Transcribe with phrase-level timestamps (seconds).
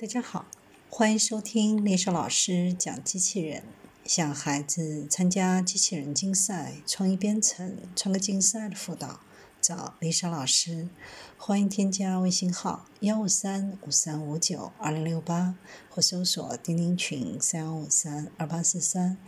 [0.00, 0.46] 大家好，
[0.88, 3.64] 欢迎收听丽莎老师讲机器人。
[4.04, 9.18] 想孩子参加机器人竞赛、创意编程、创客竞赛的辅导，
[9.60, 10.88] 找丽莎老师。
[11.36, 15.56] 欢迎添加微信号幺五三五三五九二零六八，
[15.90, 19.18] 或搜索钉钉群三幺五三二八四三。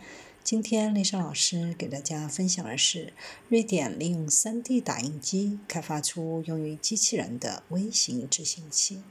[0.41, 3.11] 今天丽莎老师给大家分享的是，
[3.49, 9.01] 瑞典利用 3D 打印机开发出用于机器人的微型执行器。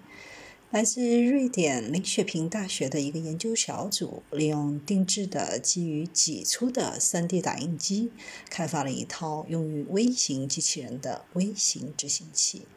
[0.71, 8.13] 来自瑞典林雪平大学的一个研究小组，利用定制的基于挤出的 3D 打印机，
[8.49, 12.69] 开发了一套用于微型机器人的微型执行器。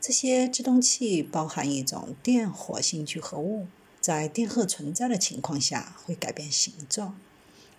[0.00, 3.66] 这些制动器包含一种电活性聚合物，
[4.00, 7.18] 在电荷存在的情况下会改变形状，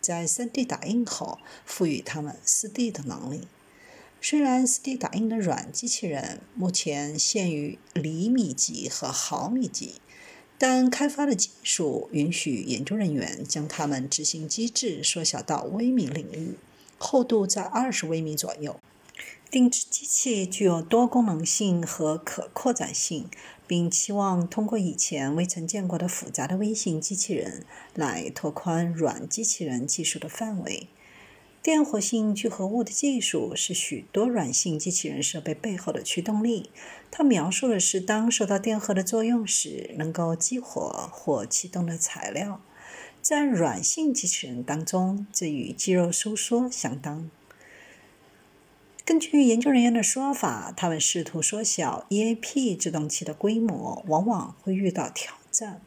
[0.01, 3.47] 在 3D 打印后赋予它们 4D 的能力。
[4.19, 10.01] 虽然 4D 打印的软机器人目前限于厘米级和毫米级，
[10.57, 16.57] 但开发的技术允许研究人员将它们执行机制缩小到微米领域，
[16.97, 18.77] 厚度在二十微米左右。
[19.49, 23.29] 定制机器具有多功能性和可扩展性，
[23.65, 30.89] 并期望通过以前未曾见过的复杂的微型机器人来拓宽软机器人技术的范围。
[31.67, 36.69] 电活性聚合物的技术是许多软性机器人设备背后的驱动力。
[37.11, 42.61] 它描述的是当受到电荷的作用时能够激活或启动的材料。
[43.21, 47.29] 在软性机器人当中，这与肌肉收缩相当。
[49.03, 55.81] 根据研究人员的说法，他们试图缩小 EAP 制动器的规模，往往会遇到挑战。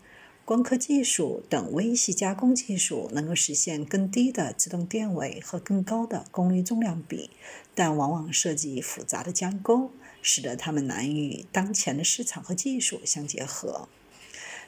[0.51, 7.31] 光刻技术等微细加工技术能够实现更低的自动电位和更高的功率重量比，
[7.73, 13.89] 但往往涉及复杂的加工，使得它们难与当前的市场和技术相结合。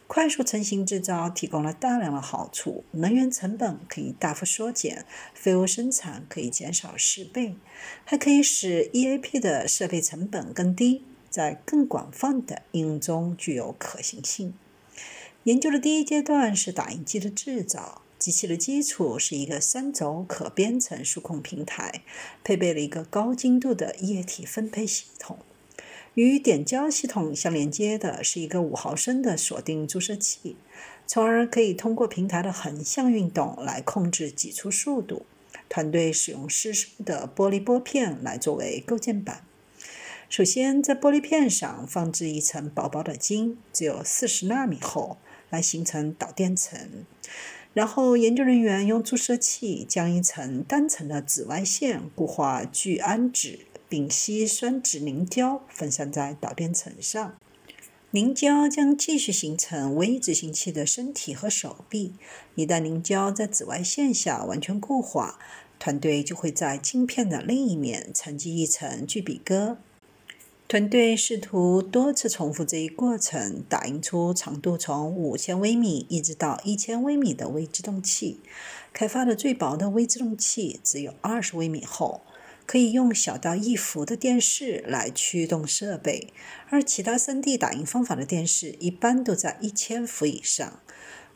[0.07, 7.57] 快速成型制造提供了大量的好处：能源成本可以大幅缩减，废物生产可以减少十倍，
[8.05, 14.55] 还可以使 EAP 的设备成本更低，在更广泛的应用中具有可行性。
[15.45, 18.03] 研究的第一阶段是打印机的制造。
[18.17, 22.03] 机器的基础是一个三轴可编程数控平台，
[22.45, 25.41] 配备了一个高精度的液体分配系统。
[26.15, 30.55] 与点胶系统相连接的是一个五毫升的锁定注射器，
[31.09, 35.27] 从而可以通过平台的横向运动来控制挤出速度。
[35.69, 39.45] 团队使用湿式的玻璃玻片来作为构建板。
[40.29, 45.19] 首先，在玻璃片上放置一层薄薄的金，只有四十纳米厚。
[45.53, 47.05] 来形成导电层，
[47.75, 57.37] 然后研究人员用注射器将一层单层的紫外线固化聚氨酯丙烯酸酯凝胶分散在导电层上，
[58.13, 62.15] 凝胶将继续形成微执行器的身体和手臂。
[62.55, 65.39] 一旦凝胶在紫外线下完全固化，
[65.79, 69.77] 团队就会在镜片的另一面沉积一层聚比哥。
[70.73, 78.41] 团队试图多次重复这一过程，打印出长度从五千微米一直到一千微米的微制动器。
[78.91, 82.23] 开发的最薄的微制动器只有二十微米厚，
[82.65, 86.33] 可以用小到一伏的电视来驱动设备，
[86.71, 90.81] 而其他 3D 打印方法的电视一般都在一千伏以上。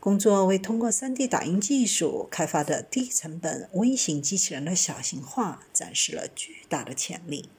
[0.00, 7.50] 工作为通过 3D 打印技术开发的低成本微型机器人的小型化展示了巨大的潜力。